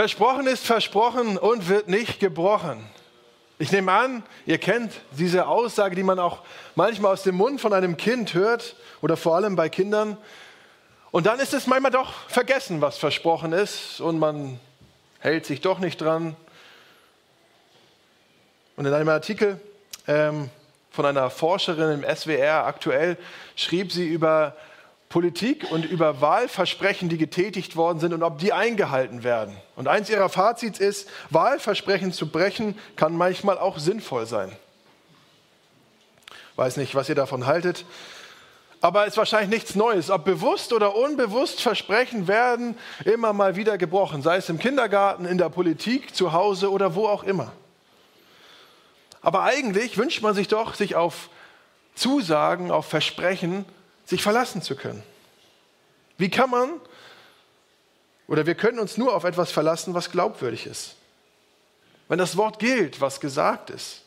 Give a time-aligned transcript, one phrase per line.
[0.00, 2.82] Versprochen ist versprochen und wird nicht gebrochen.
[3.58, 6.38] Ich nehme an, ihr kennt diese Aussage, die man auch
[6.74, 10.16] manchmal aus dem Mund von einem Kind hört oder vor allem bei Kindern.
[11.10, 14.58] Und dann ist es manchmal doch vergessen, was versprochen ist und man
[15.18, 16.34] hält sich doch nicht dran.
[18.76, 19.60] Und in einem Artikel
[20.08, 20.48] ähm,
[20.90, 23.18] von einer Forscherin im SWR aktuell
[23.54, 24.56] schrieb sie über
[25.10, 29.56] Politik und über Wahlversprechen, die getätigt worden sind und ob die eingehalten werden.
[29.74, 34.52] Und eins ihrer Fazits ist, Wahlversprechen zu brechen kann manchmal auch sinnvoll sein.
[36.54, 37.84] Weiß nicht, was ihr davon haltet.
[38.80, 40.10] Aber es ist wahrscheinlich nichts Neues.
[40.10, 45.38] Ob bewusst oder unbewusst, Versprechen werden immer mal wieder gebrochen, sei es im Kindergarten, in
[45.38, 47.50] der Politik, zu Hause oder wo auch immer.
[49.22, 51.30] Aber eigentlich wünscht man sich doch, sich auf
[51.96, 53.64] Zusagen, auf Versprechen
[54.10, 55.02] sich verlassen zu können.
[56.18, 56.80] Wie kann man,
[58.26, 60.96] oder wir können uns nur auf etwas verlassen, was glaubwürdig ist.
[62.08, 64.02] Wenn das Wort gilt, was gesagt ist.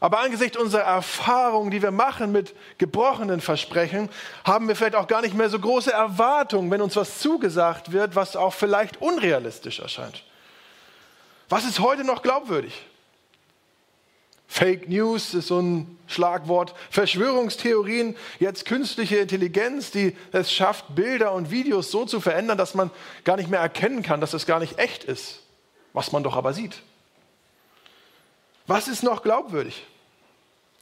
[0.00, 4.08] Aber angesichts unserer Erfahrungen, die wir machen mit gebrochenen Versprechen,
[4.44, 8.14] haben wir vielleicht auch gar nicht mehr so große Erwartungen, wenn uns was zugesagt wird,
[8.14, 10.22] was auch vielleicht unrealistisch erscheint.
[11.48, 12.86] Was ist heute noch glaubwürdig?
[14.46, 16.74] Fake News ist so ein Schlagwort.
[16.90, 22.90] Verschwörungstheorien, jetzt künstliche Intelligenz, die es schafft, Bilder und Videos so zu verändern, dass man
[23.24, 25.40] gar nicht mehr erkennen kann, dass es gar nicht echt ist,
[25.92, 26.82] was man doch aber sieht.
[28.66, 29.86] Was ist noch glaubwürdig?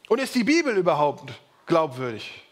[0.08, 1.32] Und ist die Bibel überhaupt
[1.66, 2.42] glaubwürdig?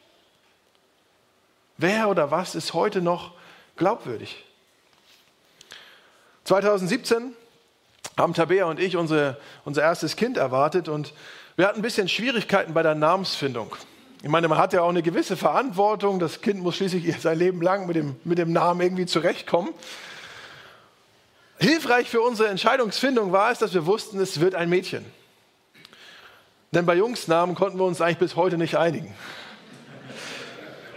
[1.77, 3.33] Wer oder was ist heute noch
[3.77, 4.45] glaubwürdig?
[6.45, 7.35] 2017
[8.17, 11.15] haben Tabea und ich unsere, unser erstes Kind erwartet und
[11.57, 13.75] wir hatten ein bisschen Schwierigkeiten bei der Namensfindung.
[14.23, 16.19] Ich meine, man hat ja auch eine gewisse Verantwortung.
[16.19, 19.73] Das Kind muss schließlich sein Leben lang mit dem, mit dem Namen irgendwie zurechtkommen.
[21.59, 25.05] Hilfreich für unsere Entscheidungsfindung war es, dass wir wussten, es wird ein Mädchen.
[26.73, 29.15] Denn bei Jungsnamen konnten wir uns eigentlich bis heute nicht einigen.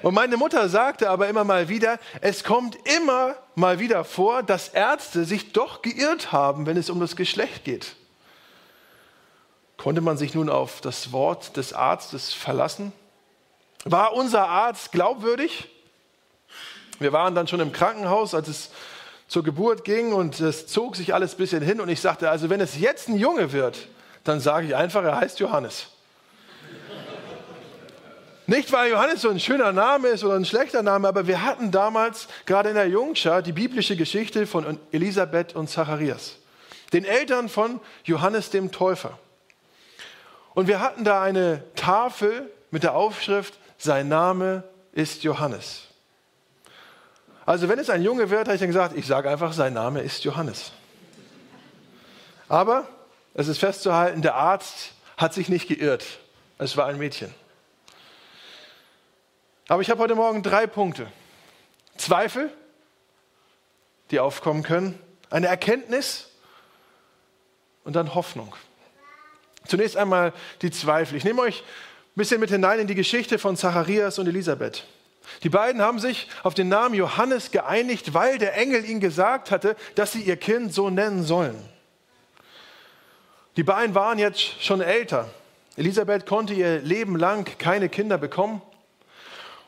[0.04, 4.68] Und meine Mutter sagte aber immer mal wieder, es kommt immer mal wieder vor, dass
[4.68, 7.96] Ärzte sich doch geirrt haben, wenn es um das Geschlecht geht.
[9.78, 12.92] Konnte man sich nun auf das Wort des Arztes verlassen?
[13.86, 15.70] War unser Arzt glaubwürdig?
[17.00, 18.72] Wir waren dann schon im Krankenhaus, als es
[19.30, 22.50] zur Geburt ging und es zog sich alles ein bisschen hin und ich sagte, also
[22.50, 23.88] wenn es jetzt ein Junge wird,
[24.26, 25.93] dann sage ich einfach, er heißt Johannes.
[28.46, 31.72] Nicht, weil Johannes so ein schöner Name ist oder ein schlechter Name, aber wir hatten
[31.72, 36.36] damals gerade in der Jungschar die biblische Geschichte von Elisabeth und Zacharias,
[36.92, 39.18] den Eltern von Johannes dem Täufer.
[40.54, 45.84] Und wir hatten da eine Tafel mit der Aufschrift, sein Name ist Johannes.
[47.46, 50.02] Also wenn es ein Junge wird, habe ich dann gesagt, ich sage einfach, sein Name
[50.02, 50.74] ist Johannes.
[52.50, 52.88] Aber
[53.34, 56.06] es ist festzuhalten, der Arzt hat sich nicht geirrt.
[56.58, 57.34] Es war ein Mädchen.
[59.68, 61.08] Aber ich habe heute Morgen drei Punkte.
[61.98, 62.52] Zweifel,
[64.12, 66.30] die aufkommen können, eine Erkenntnis
[67.84, 68.56] und dann Hoffnung.
[69.66, 71.18] Zunächst einmal die Zweifel.
[71.18, 74.86] Ich nehme euch ein bisschen mit hinein in die Geschichte von Zacharias und Elisabeth.
[75.44, 79.78] Die beiden haben sich auf den Namen Johannes geeinigt, weil der Engel ihnen gesagt hatte,
[79.96, 81.58] dass sie ihr Kind so nennen sollen.
[83.56, 85.30] Die beiden waren jetzt schon älter.
[85.78, 88.62] Elisabeth konnte ihr Leben lang keine Kinder bekommen.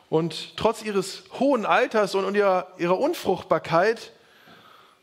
[0.08, 4.12] Und trotz ihres hohen Alters und ihrer, ihrer Unfruchtbarkeit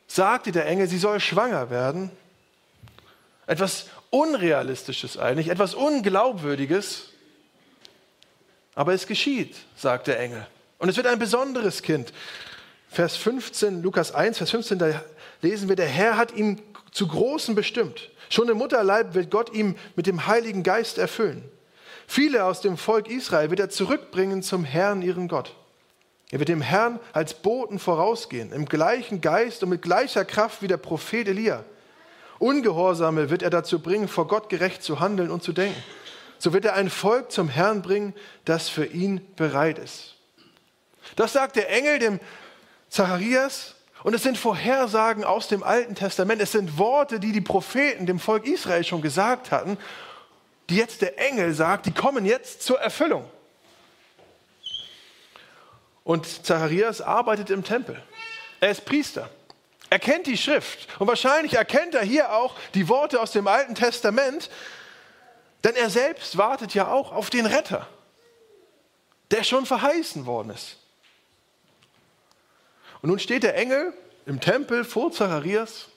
[0.08, 2.12] sagte der Engel, sie soll schwanger werden.
[3.46, 7.09] Etwas Unrealistisches eigentlich, etwas Unglaubwürdiges.
[8.75, 10.46] Aber es geschieht, sagt der Engel.
[10.78, 12.14] Und es wird ein besonderes Kind.
[12.90, 15.02] Vers 15, Lukas 1, Vers 15, da
[15.41, 18.12] lesen wir, der Herr hat ihn zu Großen bestimmt.
[18.30, 21.44] Schon im Mutterleib wird Gott ihm mit dem Heiligen Geist erfüllen.
[22.08, 25.56] Viele aus dem Volk Israel wird er zurückbringen zum Herrn, ihren Gott.
[26.31, 30.68] Er wird dem Herrn als Boten vorausgehen, im gleichen Geist und mit gleicher Kraft wie
[30.68, 31.64] der Prophet Elia.
[32.40, 35.82] Ungehorsame wird er dazu bringen, vor Gott gerecht zu handeln und zu denken.
[36.40, 38.14] So wird er ein Volk zum Herrn bringen,
[38.46, 40.16] das für ihn bereit ist.
[41.16, 42.20] Das sagt der Engel dem
[42.90, 46.41] Zacharias und es sind Vorhersagen aus dem Alten Testament.
[46.41, 49.78] Es sind Worte, die die Propheten dem Volk Israel schon gesagt hatten
[50.69, 53.29] die jetzt der Engel sagt, die kommen jetzt zur Erfüllung.
[56.03, 58.01] Und Zacharias arbeitet im Tempel.
[58.59, 59.29] Er ist Priester.
[59.89, 60.87] Er kennt die Schrift.
[60.99, 64.49] Und wahrscheinlich erkennt er hier auch die Worte aus dem Alten Testament,
[65.63, 67.87] denn er selbst wartet ja auch auf den Retter,
[69.31, 70.77] der schon verheißen worden ist.
[73.01, 73.93] Und nun steht der Engel
[74.25, 75.89] im Tempel vor Zacharias,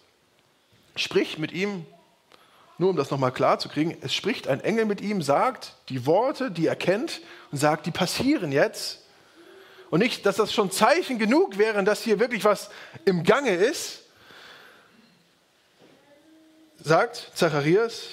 [0.94, 1.86] spricht mit ihm,
[2.78, 6.04] nur um das nochmal klar zu kriegen, es spricht ein Engel mit ihm, sagt die
[6.04, 7.20] Worte, die er kennt
[7.50, 9.02] und sagt, die passieren jetzt.
[9.90, 12.70] Und nicht, dass das schon Zeichen genug wären, dass hier wirklich was
[13.04, 14.02] im Gange ist,
[16.82, 18.08] sagt Zacharias,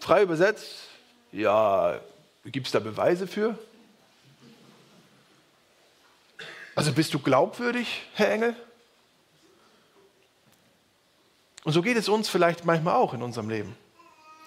[0.00, 0.88] frei übersetzt,
[1.32, 2.00] ja,
[2.44, 3.58] gibt es da Beweise für?
[6.74, 8.54] Also bist du glaubwürdig, Herr Engel?
[11.64, 13.76] Und so geht es uns vielleicht manchmal auch in unserem Leben.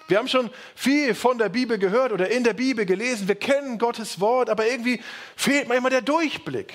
[0.08, 3.28] Wir haben schon viel von der Bibel gehört oder in der Bibel gelesen.
[3.28, 5.00] Wir kennen Gottes Wort, aber irgendwie
[5.36, 6.72] fehlt manchmal der Durchblick.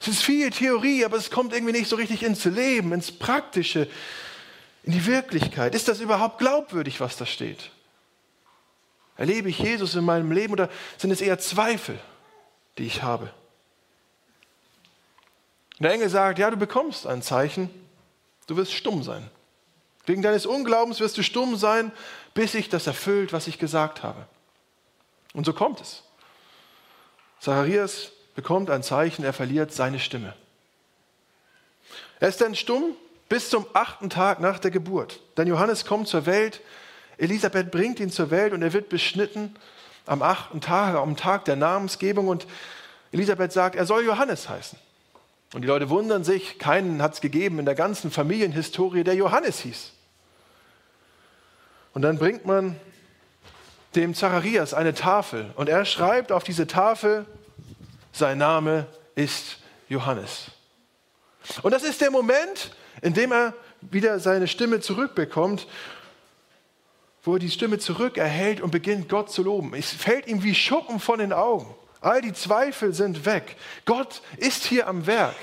[0.00, 3.88] Es ist viel Theorie, aber es kommt irgendwie nicht so richtig ins Leben, ins Praktische,
[4.82, 5.74] in die Wirklichkeit.
[5.74, 7.70] Ist das überhaupt glaubwürdig, was da steht?
[9.16, 10.68] Erlebe ich Jesus in meinem Leben oder
[10.98, 11.98] sind es eher Zweifel,
[12.76, 13.32] die ich habe?
[15.78, 17.70] Der Engel sagt, ja, du bekommst ein Zeichen,
[18.46, 19.30] du wirst stumm sein.
[20.06, 21.92] Wegen deines Unglaubens wirst du stumm sein,
[22.34, 24.26] bis sich das erfüllt, was ich gesagt habe.
[25.32, 26.02] Und so kommt es.
[27.40, 30.34] Zacharias bekommt ein Zeichen, er verliert seine Stimme.
[32.20, 32.96] Er ist dann stumm
[33.28, 35.20] bis zum achten Tag nach der Geburt.
[35.36, 36.60] Denn Johannes kommt zur Welt,
[37.16, 39.54] Elisabeth bringt ihn zur Welt und er wird beschnitten
[40.06, 42.28] am achten Tag, am Tag der Namensgebung.
[42.28, 42.46] Und
[43.12, 44.78] Elisabeth sagt, er soll Johannes heißen.
[45.54, 49.60] Und die Leute wundern sich, keinen hat es gegeben in der ganzen Familienhistorie, der Johannes
[49.60, 49.92] hieß.
[51.92, 52.74] Und dann bringt man
[53.94, 57.24] dem Zacharias eine Tafel und er schreibt auf diese Tafel,
[58.10, 59.58] sein Name ist
[59.88, 60.46] Johannes.
[61.62, 65.68] Und das ist der Moment, in dem er wieder seine Stimme zurückbekommt,
[67.22, 69.72] wo er die Stimme zurückerhält und beginnt Gott zu loben.
[69.74, 71.76] Es fällt ihm wie Schuppen von den Augen.
[72.04, 73.56] All die Zweifel sind weg.
[73.86, 75.36] Gott ist hier am Werk.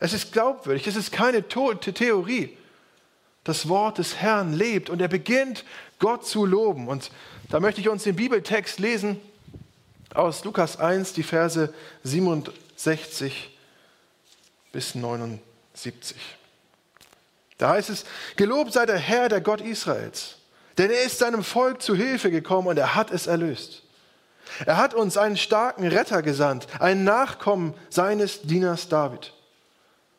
[0.00, 2.56] Es ist glaubwürdig, es ist keine tote Theorie.
[3.44, 5.64] Das Wort des Herrn lebt und er beginnt
[6.00, 6.88] Gott zu loben.
[6.88, 7.12] Und
[7.50, 9.20] da möchte ich uns den Bibeltext lesen
[10.12, 11.72] aus Lukas 1, die Verse
[12.02, 13.56] 67
[14.72, 16.16] bis 79.
[17.58, 18.04] Da heißt es,
[18.34, 20.36] gelobt sei der Herr, der Gott Israels,
[20.78, 23.83] denn er ist seinem Volk zu Hilfe gekommen und er hat es erlöst.
[24.66, 29.32] Er hat uns einen starken Retter gesandt, einen Nachkommen seines Dieners David.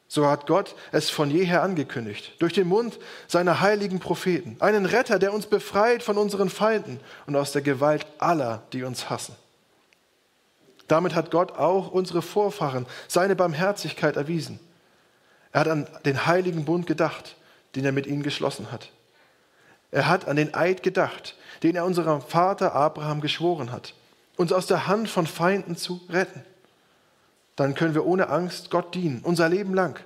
[0.08, 4.56] So hat Gott es von jeher angekündigt, durch den Mund seiner heiligen Propheten.
[4.60, 9.10] Einen Retter, der uns befreit von unseren Feinden und aus der Gewalt aller, die uns
[9.10, 9.36] hassen.
[10.88, 14.60] Damit hat Gott auch unsere Vorfahren seine Barmherzigkeit erwiesen.
[15.52, 17.36] Er hat an den heiligen Bund gedacht,
[17.76, 18.92] den er mit ihnen geschlossen hat.
[19.90, 23.94] Er hat an den Eid gedacht, den er unserem Vater Abraham geschworen hat
[24.38, 26.44] uns aus der Hand von Feinden zu retten.
[27.56, 30.00] Dann können wir ohne Angst Gott dienen, unser Leben lang,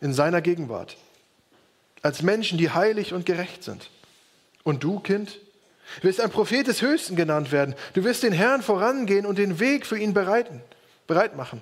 [0.00, 0.96] in seiner Gegenwart,
[2.02, 3.90] als Menschen, die heilig und gerecht sind.
[4.62, 5.38] Und du, Kind,
[6.02, 7.74] wirst ein Prophet des Höchsten genannt werden.
[7.94, 10.60] Du wirst den Herrn vorangehen und den Weg für ihn bereiten,
[11.06, 11.60] bereit machen.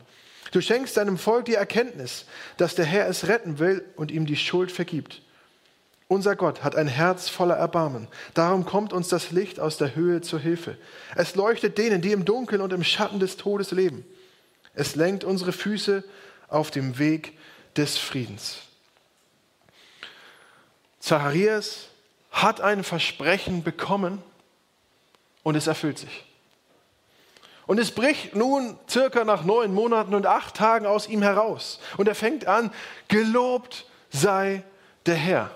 [0.53, 2.27] Du schenkst deinem Volk die Erkenntnis,
[2.59, 5.23] dass der Herr es retten will und ihm die Schuld vergibt.
[6.13, 8.07] Unser Gott hat ein Herz voller Erbarmen.
[8.35, 10.77] Darum kommt uns das Licht aus der Höhe zur Hilfe.
[11.17, 14.05] Es leuchtet denen, die im Dunkeln und im Schatten des Todes leben.
[14.75, 16.05] Es lenkt unsere Füße
[16.49, 17.39] auf dem Weg
[17.79, 18.59] des Friedens.
[21.01, 21.89] Zacharias
[22.31, 24.23] hat ein Versprechen bekommen
[25.43, 26.27] und es erfüllt sich.
[27.67, 31.81] Und es bricht nun circa nach neun Monaten und acht Tagen aus ihm heraus.
[31.97, 32.71] Und er fängt an,
[33.09, 34.63] gelobt sei
[35.07, 35.51] der Herr.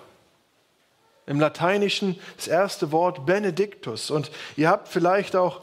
[1.26, 4.10] Im Lateinischen das erste Wort Benedictus.
[4.10, 5.62] Und ihr habt vielleicht auch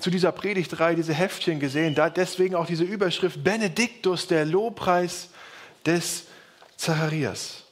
[0.00, 5.28] zu dieser Predigtreihe diese Heftchen gesehen, da deswegen auch diese Überschrift Benedictus, der Lobpreis
[5.84, 6.24] des
[6.76, 7.64] Zacharias.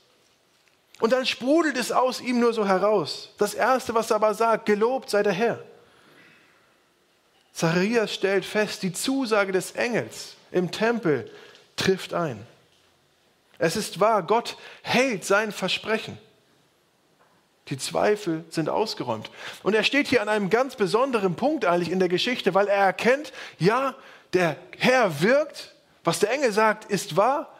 [0.98, 3.30] Und dann sprudelt es aus ihm nur so heraus.
[3.38, 5.62] Das erste, was er aber sagt, gelobt sei der Herr.
[7.52, 11.30] Zacharias stellt fest, die Zusage des Engels im Tempel
[11.76, 12.46] trifft ein.
[13.58, 16.18] Es ist wahr, Gott hält sein Versprechen.
[17.68, 19.30] Die Zweifel sind ausgeräumt.
[19.62, 22.84] Und er steht hier an einem ganz besonderen Punkt eigentlich in der Geschichte, weil er
[22.84, 23.94] erkennt, ja,
[24.32, 27.52] der Herr wirkt, was der Engel sagt, ist wahr,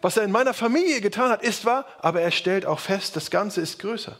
[0.00, 3.30] was er in meiner Familie getan hat, ist wahr, aber er stellt auch fest, das
[3.30, 4.16] Ganze ist größer.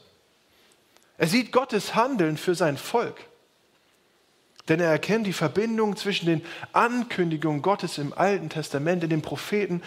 [1.19, 3.21] Er sieht Gottes Handeln für sein Volk.
[4.69, 9.83] Denn er erkennt die Verbindung zwischen den Ankündigungen Gottes im Alten Testament, in den Propheten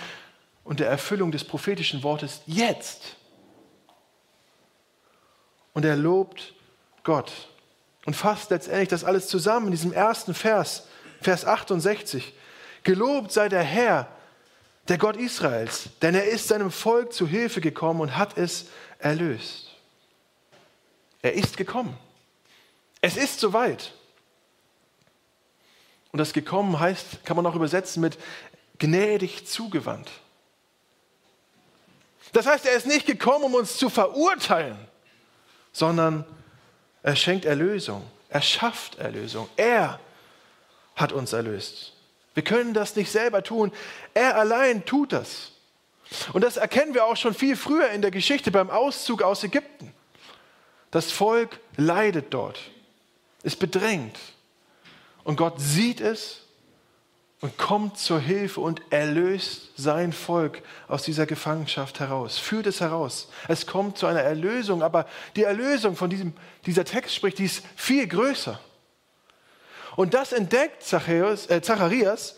[0.63, 3.16] und der Erfüllung des prophetischen Wortes jetzt
[5.77, 6.55] und er lobt
[7.03, 7.31] Gott
[8.07, 10.88] und fasst letztendlich das alles zusammen in diesem ersten Vers,
[11.22, 12.34] Vers 68.
[12.81, 14.07] Gelobt sei der Herr,
[14.88, 19.75] der Gott Israels, denn er ist seinem Volk zu Hilfe gekommen und hat es erlöst.
[21.22, 21.96] Er ist gekommen.
[23.00, 23.93] Es ist soweit.
[26.12, 28.17] Und das gekommen heißt, kann man auch übersetzen mit
[28.79, 30.10] gnädig zugewandt.
[32.34, 34.75] Das heißt, er ist nicht gekommen, um uns zu verurteilen,
[35.77, 36.25] sondern
[37.03, 38.03] er schenkt Erlösung.
[38.29, 39.48] Er schafft Erlösung.
[39.57, 40.00] Er
[40.96, 41.93] hat uns erlöst.
[42.34, 43.72] Wir können das nicht selber tun.
[44.15, 45.51] Er allein tut das.
[46.34, 49.93] Und das erkennen wir auch schon viel früher in der Geschichte beim Auszug aus Ägypten.
[50.89, 52.60] Das Volk leidet dort,
[53.43, 54.17] ist bedrängt.
[55.24, 56.41] Und Gott sieht es
[57.39, 63.29] und kommt zur Hilfe und erlöst sein Volk aus dieser Gefangenschaft heraus, führt es heraus.
[63.48, 66.34] Es kommt zu einer Erlösung, aber die Erlösung, von diesem
[66.65, 68.60] dieser Text spricht, die ist viel größer.
[69.96, 72.38] Und das entdeckt Zacharias, äh, Zacharias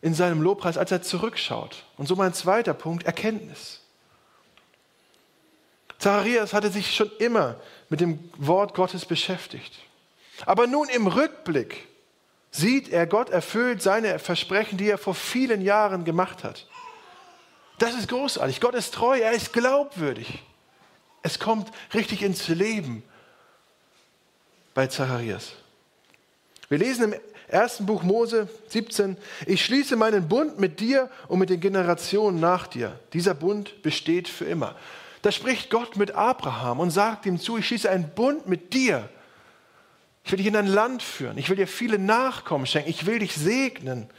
[0.00, 1.84] in seinem Lobpreis, als er zurückschaut.
[1.96, 3.80] Und so mein zweiter Punkt, Erkenntnis.
[5.98, 7.56] Zacharias hatte sich schon immer
[7.88, 9.72] mit dem Wort Gottes beschäftigt.
[10.44, 11.88] Aber nun im Rückblick
[12.56, 16.66] sieht er, Gott erfüllt seine Versprechen, die er vor vielen Jahren gemacht hat.
[17.78, 18.60] Das ist großartig.
[18.60, 20.42] Gott ist treu, er ist glaubwürdig.
[21.22, 23.02] Es kommt richtig ins Leben
[24.74, 25.52] bei Zacharias.
[26.68, 31.50] Wir lesen im ersten Buch Mose 17, ich schließe meinen Bund mit dir und mit
[31.50, 32.98] den Generationen nach dir.
[33.12, 34.74] Dieser Bund besteht für immer.
[35.22, 39.08] Da spricht Gott mit Abraham und sagt ihm zu, ich schließe einen Bund mit dir
[40.26, 41.38] ich will dich in ein Land führen.
[41.38, 42.90] Ich will dir viele Nachkommen schenken.
[42.90, 44.10] Ich will dich segnen.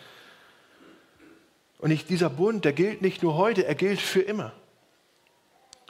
[1.79, 4.53] Und ich, dieser Bund, der gilt nicht nur heute, er gilt für immer.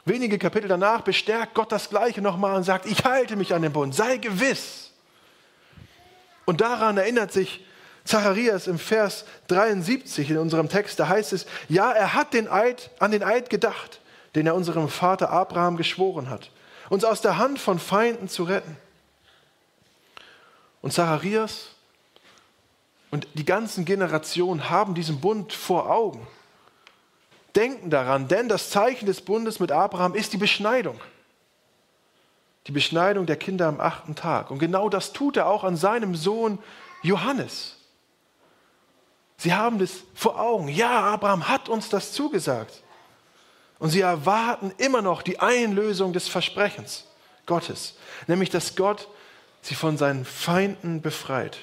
[0.04, 3.72] Wenige Kapitel danach bestärkt Gott das Gleiche nochmal und sagt, ich halte mich an den
[3.72, 4.90] Bund, sei gewiss.
[6.46, 7.64] Und daran erinnert sich
[8.02, 12.90] Zacharias im Vers 73 in unserem Text, da heißt es, ja, er hat den Eid,
[12.98, 14.00] an den Eid gedacht,
[14.34, 16.50] den er unserem Vater Abraham geschworen hat,
[16.88, 18.76] uns aus der Hand von Feinden zu retten.
[20.80, 21.70] Und Zacharias
[23.10, 26.26] und die ganzen Generationen haben diesen Bund vor Augen.
[27.56, 31.00] Denken daran, denn das Zeichen des Bundes mit Abraham ist die Beschneidung.
[32.66, 34.50] Die Beschneidung der Kinder am achten Tag.
[34.50, 36.58] Und genau das tut er auch an seinem Sohn
[37.02, 37.76] Johannes.
[39.38, 40.68] Sie haben das vor Augen.
[40.68, 42.82] Ja, Abraham hat uns das zugesagt.
[43.78, 47.04] Und sie erwarten immer noch die Einlösung des Versprechens
[47.46, 49.08] Gottes, nämlich dass Gott
[49.62, 51.58] sie von seinen Feinden befreit.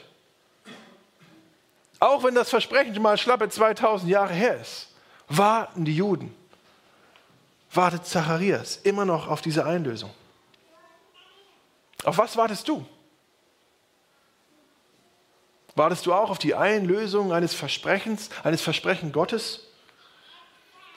[1.99, 4.89] Auch wenn das Versprechen mal schlappe 2000 Jahre her ist,
[5.27, 6.35] warten die Juden,
[7.71, 10.11] wartet Zacharias immer noch auf diese Einlösung.
[12.03, 12.85] Auf was wartest du?
[15.75, 19.67] Wartest du auch auf die Einlösung eines Versprechens, eines Versprechen Gottes?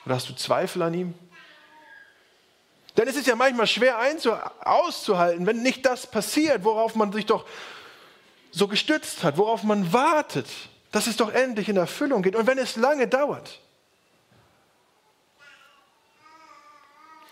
[0.05, 1.13] Oder hast du Zweifel an ihm?
[2.99, 3.97] Denn es ist ja manchmal schwer
[4.59, 7.45] auszuhalten, wenn nicht das passiert, worauf man sich doch
[8.51, 10.47] so gestützt hat, worauf man wartet,
[10.91, 12.35] dass es doch endlich in Erfüllung geht.
[12.35, 13.61] Und wenn es lange dauert.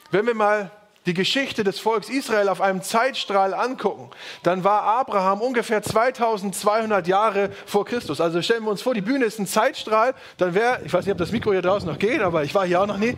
[0.09, 0.71] Wenn wir mal
[1.05, 4.09] die Geschichte des Volks Israel auf einem Zeitstrahl angucken,
[4.43, 8.21] dann war Abraham ungefähr 2200 Jahre vor Christus.
[8.21, 11.11] Also stellen wir uns vor, die Bühne ist ein Zeitstrahl, dann wäre, ich weiß nicht,
[11.11, 13.17] ob das Mikro hier draußen noch geht, aber ich war hier auch noch nie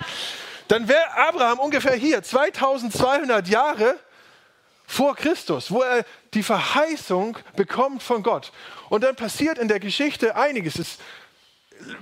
[0.70, 3.98] dann wäre Abraham ungefähr hier, 2200 Jahre
[4.86, 8.52] vor Christus, wo er die Verheißung bekommt von Gott.
[8.90, 10.78] Und dann passiert in der Geschichte einiges.
[10.78, 10.98] Es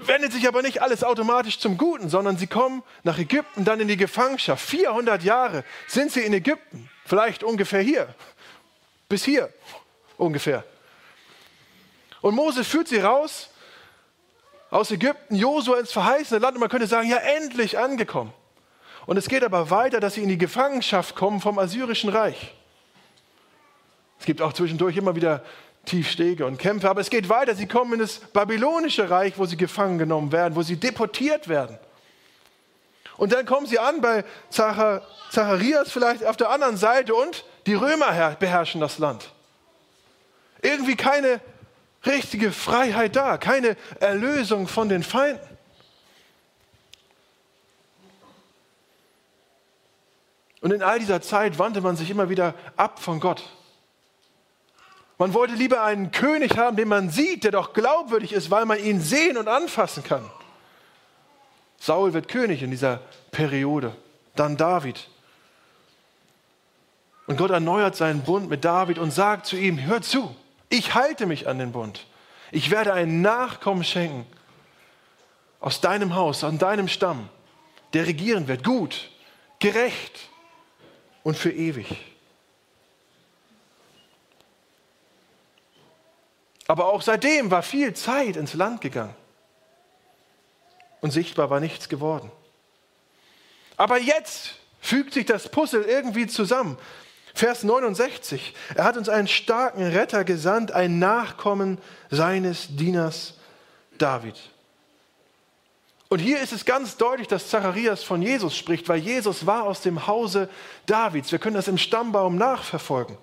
[0.05, 3.87] wendet sich aber nicht alles automatisch zum Guten, sondern sie kommen nach Ägypten, dann in
[3.87, 4.65] die Gefangenschaft.
[4.65, 8.13] 400 Jahre sind sie in Ägypten, vielleicht ungefähr hier,
[9.07, 9.49] bis hier
[10.17, 10.65] ungefähr.
[12.19, 13.49] Und Mose führt sie raus
[14.71, 18.33] aus Ägypten, Josua ins verheißene Land und man könnte sagen, ja endlich angekommen.
[19.07, 22.53] Und es geht aber weiter, dass sie in die Gefangenschaft kommen vom assyrischen Reich.
[24.19, 25.43] Es gibt auch zwischendurch immer wieder
[25.85, 27.55] Tiefstege und Kämpfe, aber es geht weiter.
[27.55, 31.79] Sie kommen in das babylonische Reich, wo sie gefangen genommen werden, wo sie deportiert werden.
[33.15, 38.35] Und dann kommen sie an bei Zacharias vielleicht auf der anderen Seite und die Römer
[38.37, 39.31] beherrschen das Land.
[40.61, 41.39] Irgendwie keine
[42.05, 45.46] richtige Freiheit da, keine Erlösung von den Feinden.
[50.61, 53.43] Und in all dieser Zeit wandte man sich immer wieder ab von Gott.
[55.19, 58.79] Man wollte lieber einen König haben, den man sieht, der doch glaubwürdig ist, weil man
[58.79, 60.29] ihn sehen und anfassen kann.
[61.79, 63.95] Saul wird König in dieser Periode,
[64.35, 65.07] dann David.
[67.27, 70.35] Und Gott erneuert seinen Bund mit David und sagt zu ihm, hör zu,
[70.69, 72.05] ich halte mich an den Bund.
[72.51, 74.25] Ich werde einen Nachkommen schenken.
[75.59, 77.29] aus deinem Haus, an deinem Stamm,
[77.93, 79.09] der regieren wird, gut,
[79.59, 80.29] gerecht
[81.27, 81.93] und für ewig.
[86.67, 89.13] Aber auch seitdem war viel Zeit ins Land gegangen
[91.01, 92.31] und sichtbar war nichts geworden.
[93.75, 96.77] Aber jetzt fügt sich das Puzzle irgendwie zusammen.
[97.33, 98.53] Vers 69.
[98.75, 101.77] Er hat uns einen starken Retter gesandt, ein Nachkommen
[102.09, 103.33] seines Dieners
[103.97, 104.37] David.
[106.09, 109.81] Und hier ist es ganz deutlich, dass Zacharias von Jesus spricht, weil Jesus war aus
[109.81, 110.49] dem Hause
[110.85, 111.31] Davids.
[111.31, 113.17] Wir können das im Stammbaum nachverfolgen.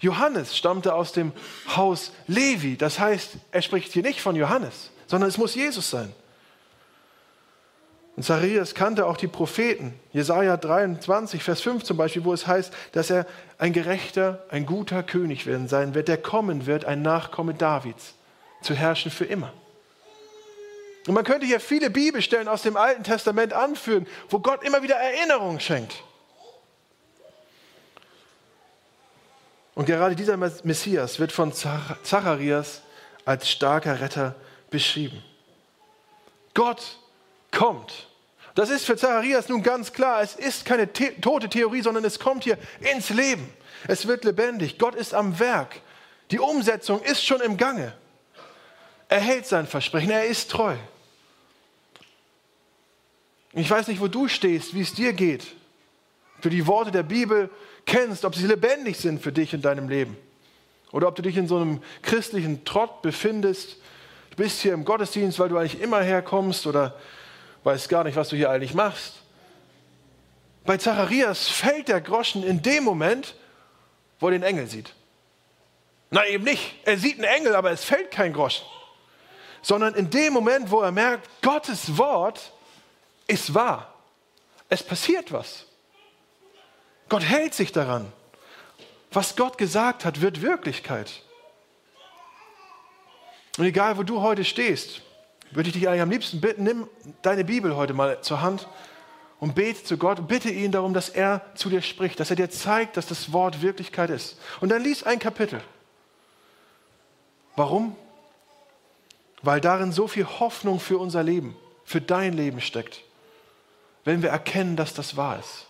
[0.00, 1.32] Johannes stammte aus dem
[1.76, 2.76] Haus Levi.
[2.76, 6.12] Das heißt, er spricht hier nicht von Johannes, sondern es muss Jesus sein.
[8.16, 9.98] Und Zacharias kannte auch die Propheten.
[10.12, 13.26] Jesaja 23, Vers 5 zum Beispiel, wo es heißt, dass er
[13.58, 18.14] ein gerechter, ein guter König werden sein wird, der kommen wird, ein Nachkomme Davids,
[18.62, 19.52] zu herrschen für immer.
[21.06, 24.96] Und man könnte hier viele Bibelstellen aus dem Alten Testament anführen, wo Gott immer wieder
[24.96, 26.02] Erinnerungen schenkt.
[29.74, 32.82] Und gerade dieser Messias wird von Zacharias
[33.24, 34.34] als starker Retter
[34.70, 35.22] beschrieben.
[36.54, 36.98] Gott
[37.50, 38.08] kommt.
[38.54, 40.22] Das ist für Zacharias nun ganz klar.
[40.22, 43.52] Es ist keine the tote Theorie, sondern es kommt hier ins Leben.
[43.88, 44.78] Es wird lebendig.
[44.78, 45.80] Gott ist am Werk.
[46.30, 47.92] Die Umsetzung ist schon im Gange.
[49.08, 50.10] Er hält sein Versprechen.
[50.10, 50.76] Er ist treu.
[53.54, 55.46] Ich weiß nicht, wo du stehst, wie es dir geht.
[56.36, 57.50] Ob du die Worte der Bibel
[57.86, 60.16] kennst, ob sie lebendig sind für dich in deinem Leben.
[60.90, 63.76] Oder ob du dich in so einem christlichen Trott befindest.
[64.30, 66.98] Du bist hier im Gottesdienst, weil du eigentlich immer herkommst oder
[67.62, 69.14] weißt gar nicht, was du hier eigentlich machst.
[70.64, 73.34] Bei Zacharias fällt der Groschen in dem Moment,
[74.18, 74.94] wo er den Engel sieht.
[76.10, 76.74] Nein, eben nicht.
[76.84, 78.64] Er sieht einen Engel, aber es fällt kein Groschen.
[79.62, 82.52] Sondern in dem Moment, wo er merkt, Gottes Wort
[83.26, 83.94] ist wahr.
[84.68, 85.66] Es passiert was.
[87.08, 88.12] Gott hält sich daran.
[89.12, 91.22] Was Gott gesagt hat, wird Wirklichkeit.
[93.56, 95.02] Und egal, wo du heute stehst,
[95.52, 96.88] würde ich dich eigentlich am liebsten bitten, nimm
[97.22, 98.66] deine Bibel heute mal zur Hand
[99.38, 102.36] und bete zu Gott und bitte ihn darum, dass er zu dir spricht, dass er
[102.36, 104.36] dir zeigt, dass das Wort Wirklichkeit ist.
[104.60, 105.60] Und dann lies ein Kapitel.
[107.54, 107.94] Warum?
[109.42, 113.03] Weil darin so viel Hoffnung für unser Leben, für dein Leben steckt,
[114.04, 115.66] wenn wir erkennen, dass das wahr ist.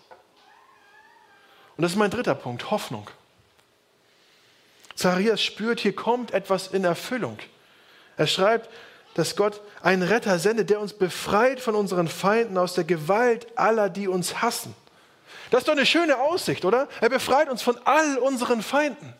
[1.77, 3.09] Und das ist mein dritter Punkt, Hoffnung.
[4.95, 7.37] Zacharias spürt, hier kommt etwas in Erfüllung.
[8.17, 8.69] Er schreibt,
[9.15, 13.89] dass Gott einen Retter sendet, der uns befreit von unseren Feinden aus der Gewalt aller,
[13.89, 14.75] die uns hassen.
[15.51, 16.87] Das ist doch eine schöne Aussicht, oder?
[17.01, 19.13] Er befreit uns von all unseren Feinden.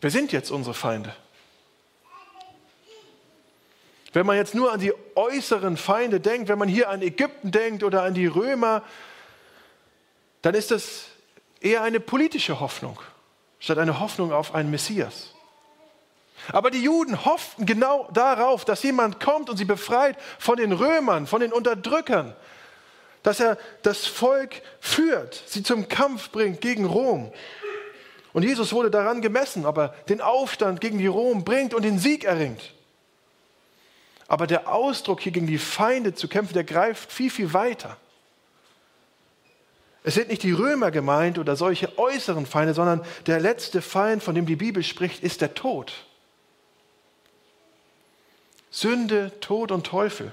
[0.00, 1.14] Wer sind jetzt unsere Feinde?
[4.12, 7.82] Wenn man jetzt nur an die äußeren Feinde denkt, wenn man hier an Ägypten denkt
[7.82, 8.82] oder an die Römer,
[10.42, 11.06] dann ist das
[11.60, 12.98] eher eine politische Hoffnung,
[13.58, 15.34] statt eine Hoffnung auf einen Messias.
[16.52, 21.26] Aber die Juden hofften genau darauf, dass jemand kommt und sie befreit von den Römern,
[21.26, 22.34] von den Unterdrückern,
[23.22, 27.32] dass er das Volk führt, sie zum Kampf bringt gegen Rom.
[28.32, 31.98] Und Jesus wurde daran gemessen, ob er den Aufstand gegen die Rom bringt und den
[31.98, 32.72] Sieg erringt.
[34.28, 37.96] Aber der Ausdruck hier gegen die Feinde zu kämpfen, der greift viel, viel weiter.
[40.04, 44.34] Es sind nicht die Römer gemeint oder solche äußeren Feinde, sondern der letzte Feind, von
[44.34, 45.92] dem die Bibel spricht, ist der Tod.
[48.70, 50.32] Sünde, Tod und Teufel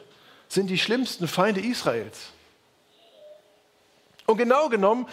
[0.49, 2.31] sind die schlimmsten Feinde Israels.
[4.25, 5.07] Und genau genommen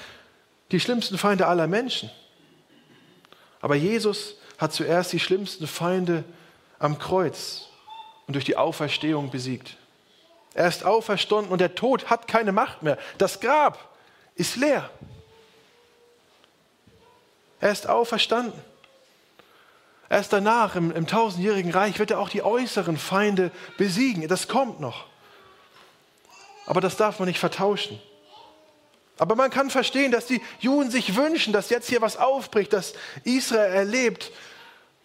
[0.72, 2.10] die schlimmsten Feinde aller Menschen.
[3.60, 6.24] Aber Jesus hat zuerst die schlimmsten Feinde
[6.78, 7.68] am Kreuz
[8.32, 9.76] und durch die Auferstehung besiegt.
[10.54, 12.96] Er ist auferstanden und der Tod hat keine Macht mehr.
[13.18, 13.90] Das Grab
[14.36, 14.88] ist leer.
[17.60, 18.58] Er ist auferstanden.
[20.08, 24.26] Erst danach, im, im tausendjährigen Reich, wird er auch die äußeren Feinde besiegen.
[24.28, 25.04] Das kommt noch.
[26.64, 28.00] Aber das darf man nicht vertauschen.
[29.18, 32.94] Aber man kann verstehen, dass die Juden sich wünschen, dass jetzt hier was aufbricht, dass
[33.24, 34.32] Israel erlebt,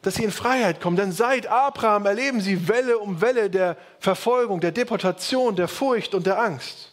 [0.01, 0.97] dass sie in Freiheit kommen.
[0.97, 6.25] Denn seit Abraham erleben sie Welle um Welle der Verfolgung, der Deportation, der Furcht und
[6.25, 6.91] der Angst.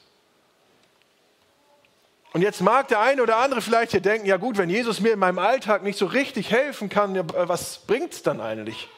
[2.32, 5.12] Und jetzt mag der eine oder andere vielleicht hier denken, ja gut, wenn Jesus mir
[5.12, 8.88] in meinem Alltag nicht so richtig helfen kann, was bringt es dann eigentlich?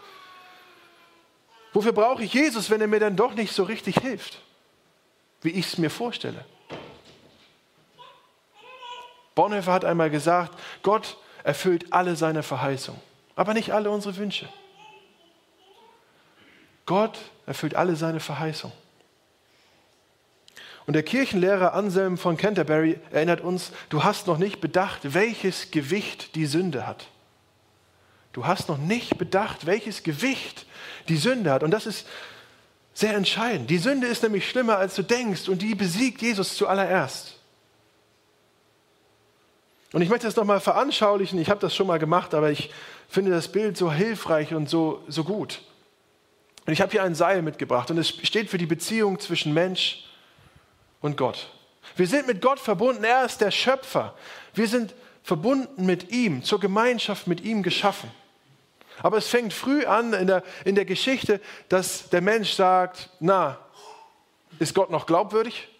[1.75, 4.41] Wofür brauche ich Jesus, wenn er mir dann doch nicht so richtig hilft,
[5.43, 6.47] wie ich es mir vorstelle?
[9.35, 13.03] Bonhoeffer hat einmal gesagt, Gott erfüllt alle seine Verheißungen,
[13.37, 14.49] aber nicht alle unsere Wünsche.
[16.87, 18.77] Gott erfüllt alle seine Verheißungen.
[20.87, 26.37] Und der Kirchenlehrer Anselm von Canterbury erinnert uns, du hast noch nicht bedacht, welches Gewicht
[26.37, 27.09] die Sünde hat.
[28.33, 30.67] Du hast noch nicht bedacht, welches Gewicht
[31.09, 31.63] die Sünde hat.
[31.63, 32.07] Und das ist
[32.95, 33.69] sehr entscheidend.
[33.69, 37.36] Die Sünde ist nämlich schlimmer, als du denkst und die besiegt Jesus zuallererst.
[39.97, 41.39] Und ich möchte das nochmal veranschaulichen.
[41.41, 42.69] Ich habe das schon mal gemacht, aber ich
[43.09, 45.63] finde das Bild so hilfreich und so, so gut.
[46.67, 50.05] Und ich habe hier ein Seil mitgebracht und es steht für die Beziehung zwischen Mensch
[51.01, 51.49] und Gott.
[51.97, 53.05] Wir sind mit Gott verbunden.
[53.05, 54.15] Er ist der Schöpfer.
[54.53, 58.11] Wir sind verbunden mit ihm, zur Gemeinschaft mit ihm geschaffen.
[59.03, 63.57] Aber es fängt früh an in der, in der Geschichte, dass der Mensch sagt, na,
[64.59, 65.71] ist Gott noch glaubwürdig?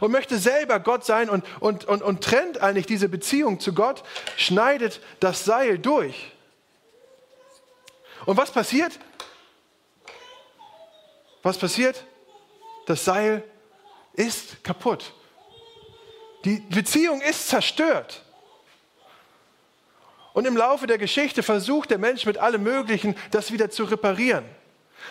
[0.00, 4.02] Und möchte selber Gott sein und, und, und, und trennt eigentlich diese Beziehung zu Gott,
[4.36, 6.32] schneidet das Seil durch.
[8.26, 8.98] Und was passiert?
[11.42, 12.04] Was passiert?
[12.86, 13.44] Das Seil
[14.14, 15.12] ist kaputt.
[16.44, 18.22] Die Beziehung ist zerstört.
[20.32, 24.44] Und im Laufe der Geschichte versucht der Mensch mit allem Möglichen, das wieder zu reparieren.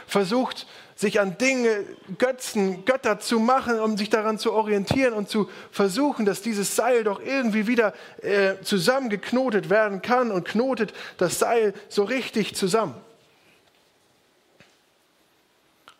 [0.06, 0.68] Versucht,
[1.04, 1.86] sich an Dinge,
[2.18, 7.04] Götzen, Götter zu machen, um sich daran zu orientieren und zu versuchen, dass dieses Seil
[7.04, 12.96] doch irgendwie wieder äh, zusammengeknotet werden kann und knotet das Seil so richtig zusammen.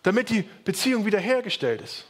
[0.02, 2.06] Damit die Beziehung wiederhergestellt ist.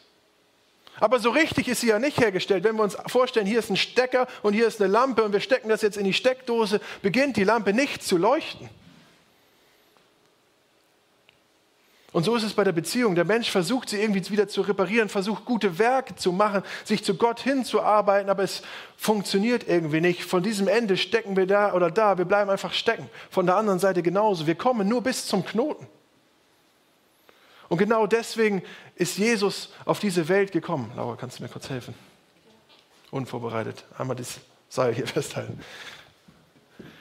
[1.00, 2.64] Aber so richtig ist sie ja nicht hergestellt.
[2.64, 5.42] Wenn wir uns vorstellen, hier ist ein Stecker und hier ist eine Lampe und wir
[5.42, 8.70] stecken das jetzt in die Steckdose, beginnt die Lampe nicht zu leuchten.
[12.14, 13.16] Und so ist es bei der Beziehung.
[13.16, 17.16] Der Mensch versucht sie irgendwie wieder zu reparieren, versucht gute Werke zu machen, sich zu
[17.16, 18.62] Gott hinzuarbeiten, aber es
[18.96, 20.24] funktioniert irgendwie nicht.
[20.24, 23.10] Von diesem Ende stecken wir da oder da, wir bleiben einfach stecken.
[23.32, 24.46] Von der anderen Seite genauso.
[24.46, 25.88] Wir kommen nur bis zum Knoten.
[27.68, 28.62] Und genau deswegen
[28.96, 30.92] ist Jesus auf diese Welt gekommen.
[30.96, 31.96] Laura, kannst du mir kurz helfen?
[33.10, 33.86] Unvorbereitet.
[33.98, 35.60] Einmal das Seil hier festhalten.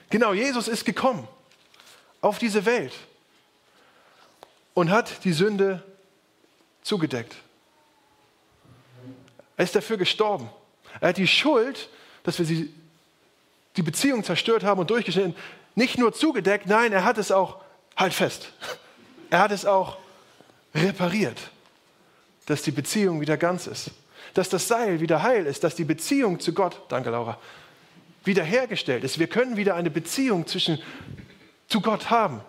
[0.09, 1.29] Genau, Jesus ist gekommen
[2.23, 2.95] auf diese Welt
[4.75, 5.83] und hat die Sünde
[6.83, 7.37] zugedeckt.
[9.57, 10.49] Er ist dafür gestorben.
[11.01, 11.89] Er hat die Schuld,
[12.25, 12.73] dass wir sie,
[13.77, 15.35] die Beziehung zerstört haben und durchgeschnitten,
[15.75, 17.63] nicht nur zugedeckt, nein, er hat es auch,
[17.97, 18.53] halt fest,
[19.31, 19.99] er hat es auch
[20.75, 21.39] repariert,
[22.47, 23.91] dass die Beziehung wieder ganz ist,
[24.35, 27.39] dass das Seil wieder heil ist, dass die Beziehung zu Gott, danke Laura,
[28.25, 29.19] wiederhergestellt ist.
[29.19, 30.81] Wir können wieder eine Beziehung zwischen,
[31.69, 32.41] zu Gott haben.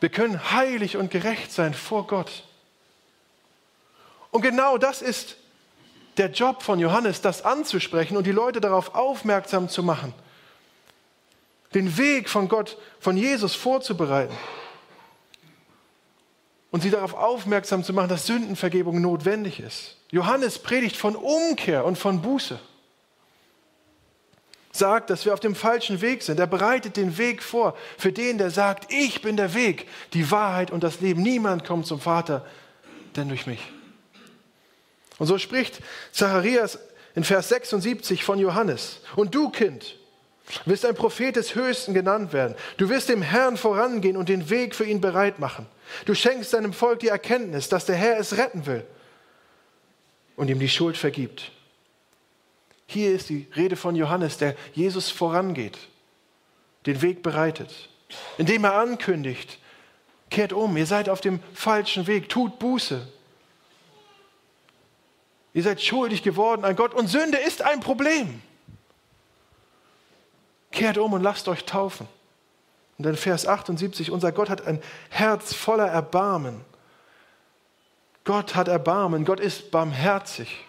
[0.00, 2.44] Wir können heilig und gerecht sein vor Gott.
[4.30, 5.36] Und genau das ist
[6.18, 10.14] der Job von Johannes, das anzusprechen und die Leute darauf aufmerksam zu machen.
[11.74, 14.34] Den Weg von Gott, von Jesus vorzubereiten
[16.70, 19.96] und sie darauf aufmerksam zu machen, dass Sündenvergebung notwendig ist.
[20.10, 22.58] Johannes predigt von Umkehr und von Buße.
[24.76, 26.38] Sagt, dass wir auf dem falschen Weg sind.
[26.38, 30.70] Er bereitet den Weg vor für den, der sagt, ich bin der Weg, die Wahrheit
[30.70, 31.22] und das Leben.
[31.22, 32.44] Niemand kommt zum Vater,
[33.16, 33.60] denn durch mich.
[35.18, 35.80] Und so spricht
[36.12, 36.78] Zacharias
[37.14, 39.00] in Vers 76 von Johannes.
[39.16, 39.96] Und du, Kind,
[40.64, 42.54] wirst ein Prophet des Höchsten genannt werden.
[42.76, 45.66] Du wirst dem Herrn vorangehen und den Weg für ihn bereit machen.
[46.04, 48.84] Du schenkst deinem Volk die Erkenntnis, dass der Herr es retten will
[50.36, 51.50] und ihm die Schuld vergibt.
[52.86, 55.78] Hier ist die Rede von Johannes, der Jesus vorangeht,
[56.86, 57.88] den Weg bereitet,
[58.38, 59.58] indem er ankündigt,
[60.30, 63.06] kehrt um, ihr seid auf dem falschen Weg, tut Buße.
[65.52, 68.42] Ihr seid schuldig geworden an Gott und Sünde ist ein Problem.
[70.70, 72.06] Kehrt um und lasst euch taufen.
[72.98, 76.62] Und dann Vers 78, unser Gott hat ein Herz voller Erbarmen.
[78.24, 80.65] Gott hat Erbarmen, Gott ist barmherzig.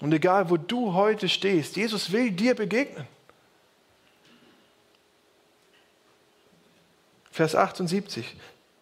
[0.00, 3.06] Und egal, wo du heute stehst, Jesus will dir begegnen.
[7.30, 8.36] Vers 78,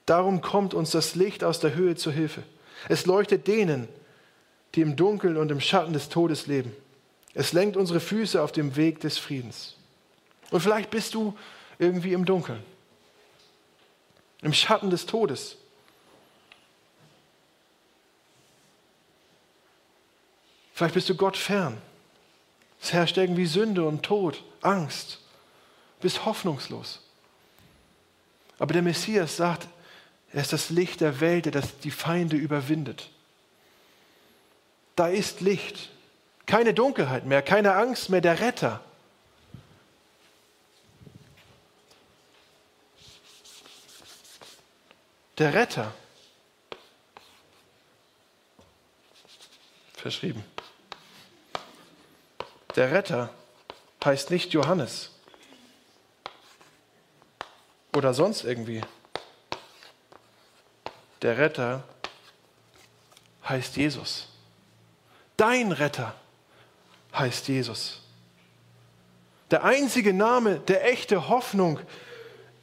[0.07, 2.43] darum kommt uns das Licht aus der Höhe zur Hilfe.
[2.89, 3.89] Es leuchtet denen,
[4.75, 6.75] die im Dunkeln und im Schatten des Todes leben.
[7.35, 9.77] Es lenkt unsere Füße auf dem Weg des Friedens.
[10.51, 11.37] Und vielleicht bist du
[11.79, 12.63] irgendwie im Dunkeln,
[14.43, 15.57] im Schatten des Todes.
[20.79, 21.77] Vielleicht bist du Gott fern.
[22.81, 25.19] Es herrscht irgendwie Sünde und Tod, Angst,
[26.01, 27.01] bist hoffnungslos.
[28.61, 29.67] Aber der Messias sagt,
[30.33, 33.11] er ist das Licht der Welt, der das die Feinde überwindet.
[34.95, 35.91] Da ist Licht,
[36.47, 38.81] keine Dunkelheit mehr, keine Angst mehr, der Retter.
[45.39, 45.93] der Retter.
[49.95, 50.45] Verschrieben.
[52.79, 53.29] Der Retter
[54.05, 55.11] heißt nicht Johannes
[57.93, 58.83] oder sonst irgendwie.
[61.21, 61.83] Der Retter
[63.49, 64.29] heißt Jesus.
[65.37, 66.15] Dein Retter
[67.13, 68.01] heißt Jesus.
[69.51, 71.81] Der einzige Name, der echte Hoffnung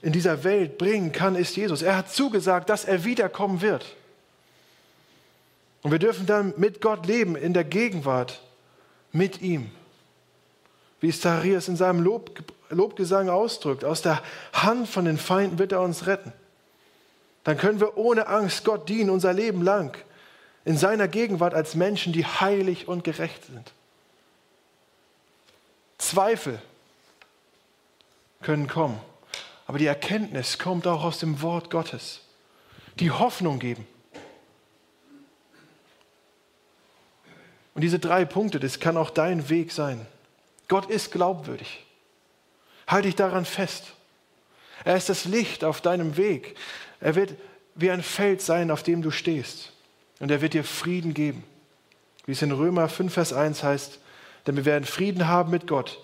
[0.01, 1.81] in dieser Welt bringen kann, ist Jesus.
[1.81, 3.97] Er hat zugesagt, dass er wiederkommen wird.
[5.81, 8.41] Und wir dürfen dann mit Gott leben, in der Gegenwart,
[9.11, 9.71] mit ihm.
[11.05, 12.31] Wie es Zacharias in seinem Lob,
[12.71, 16.33] Lobgesang ausdrückt, aus der Hand von den Feinden wird er uns retten.
[17.43, 19.95] Dann können wir ohne Angst Gott dienen, unser Leben lang,
[20.63, 23.71] in seiner Gegenwart als Menschen, die heilig und gerecht sind.
[25.99, 26.59] Zweifel
[28.41, 28.99] können kommen.
[29.67, 32.21] Aber die Erkenntnis kommt auch aus dem Wort Gottes.
[32.99, 33.85] Die Hoffnung geben.
[37.75, 40.07] Und diese drei Punkte, das kann auch dein Weg sein.
[40.67, 41.85] Gott ist glaubwürdig.
[42.87, 43.93] Halte dich daran fest.
[44.83, 46.55] Er ist das Licht auf deinem Weg.
[46.99, 47.35] Er wird
[47.75, 49.71] wie ein Feld sein, auf dem du stehst.
[50.19, 51.43] Und er wird dir Frieden geben.
[52.25, 53.99] Wie es in Römer 5, Vers 1 heißt,
[54.47, 55.99] denn wir werden Frieden haben mit Gott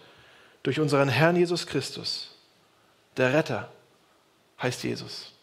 [0.63, 2.35] durch unseren Herrn Jesus Christus.
[3.17, 3.71] Der Retter
[4.61, 5.33] heißt Jesus.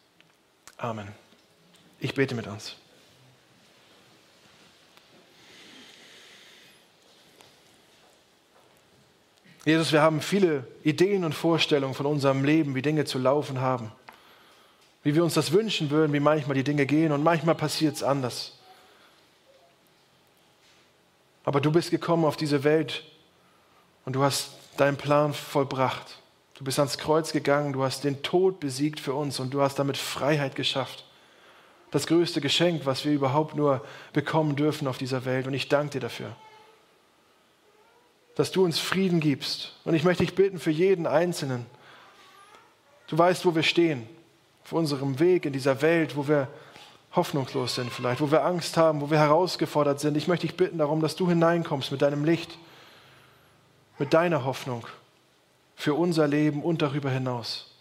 [0.77, 1.09] Amen.
[2.01, 2.77] Ich bete mit uns.
[9.69, 13.93] Jesus, wir haben viele Ideen und Vorstellungen von unserem Leben, wie Dinge zu laufen haben,
[15.03, 18.03] wie wir uns das wünschen würden, wie manchmal die Dinge gehen und manchmal passiert es
[18.03, 18.59] anders.
[21.45, 23.05] Aber du bist gekommen auf diese Welt
[24.07, 26.17] und du hast deinen Plan vollbracht.
[26.55, 29.79] Du bist ans Kreuz gegangen, du hast den Tod besiegt für uns und du hast
[29.79, 31.05] damit Freiheit geschafft.
[31.91, 35.47] Das größte Geschenk, was wir überhaupt nur bekommen dürfen auf dieser Welt.
[35.47, 36.35] Und ich danke dir dafür,
[38.39, 39.73] dass du uns Frieden gibst.
[39.85, 41.67] Und ich möchte dich bitten für jeden Einzelnen.
[43.09, 44.09] Du weißt, wo wir stehen,
[44.65, 46.47] auf unserem Weg in dieser Welt, wo wir
[47.17, 50.17] hoffnungslos sind vielleicht, wo wir Angst haben, wo wir herausgefordert sind.
[50.17, 52.57] Ich möchte dich bitten darum, dass du hineinkommst mit deinem Licht
[53.99, 54.87] mit deiner Hoffnung
[55.75, 57.75] für unser Leben und darüber hinaus.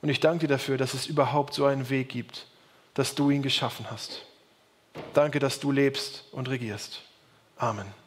[0.00, 2.46] Und ich danke dir dafür, dass es überhaupt so einen Weg gibt,
[2.94, 4.24] dass du ihn geschaffen hast.
[5.12, 7.02] Danke, dass du lebst und regierst.
[7.58, 7.97] Amen.